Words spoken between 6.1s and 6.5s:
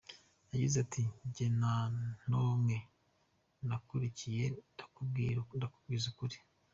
ukuri.